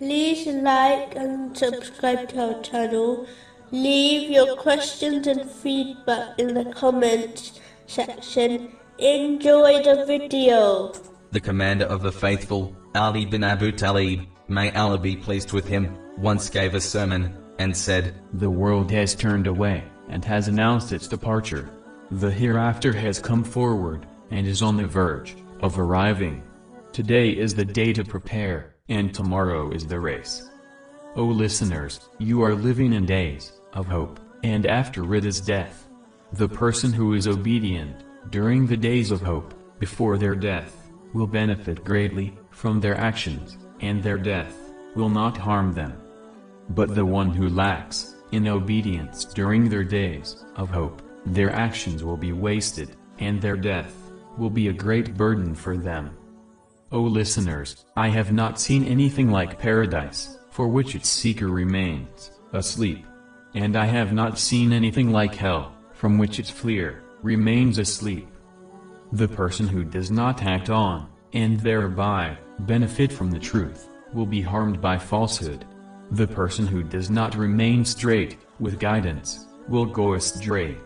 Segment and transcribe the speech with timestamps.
[0.00, 3.26] like and subscribe to our channel.
[3.70, 8.72] Leave your questions and feedback in the comments section.
[8.98, 10.92] Enjoy the video.
[11.32, 15.96] The commander of the faithful, Ali bin Abu Talib, may Allah be pleased with him,
[16.18, 21.08] once gave a sermon, and said, The world has turned away, and has announced its
[21.08, 21.68] departure.
[22.10, 26.42] The hereafter has come forward, and is on the verge of arriving.
[26.94, 30.48] Today is the day to prepare, and tomorrow is the race.
[31.16, 35.88] O listeners, you are living in days of hope, and after it is death.
[36.34, 41.82] The person who is obedient during the days of hope, before their death, will benefit
[41.82, 44.54] greatly from their actions, and their death
[44.94, 46.00] will not harm them.
[46.68, 52.16] But the one who lacks in obedience during their days of hope, their actions will
[52.16, 53.92] be wasted, and their death
[54.38, 56.16] will be a great burden for them.
[56.94, 63.04] O listeners, I have not seen anything like paradise, for which its seeker remains asleep.
[63.52, 68.28] And I have not seen anything like hell, from which its fleer remains asleep.
[69.10, 74.40] The person who does not act on, and thereby benefit from the truth, will be
[74.40, 75.64] harmed by falsehood.
[76.12, 80.76] The person who does not remain straight, with guidance, will go astray.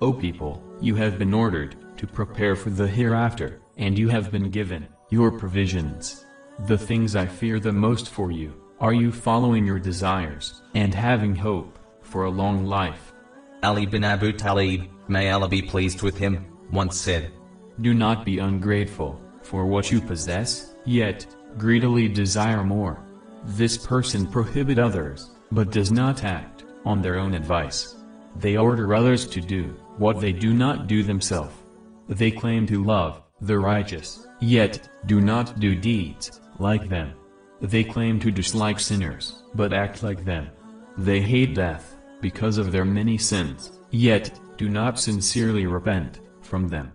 [0.00, 4.48] O people, you have been ordered to prepare for the hereafter, and you have been
[4.48, 6.24] given your provisions.
[6.66, 11.36] The things I fear the most for you, are you following your desires, and having
[11.36, 13.12] hope for a long life.
[13.62, 17.30] Ali bin Abu Talib, may Allah be pleased with him, once said,
[17.82, 21.26] Do not be ungrateful for what you possess, yet
[21.58, 23.04] greedily desire more.
[23.44, 27.96] This person prohibit others, but does not act on their own advice.
[28.36, 31.54] They order others to do what they do not do themselves.
[32.08, 37.14] They claim to love the righteous, yet do not do deeds like them.
[37.60, 40.48] They claim to dislike sinners, but act like them.
[40.98, 46.92] They hate death because of their many sins, yet do not sincerely repent from them.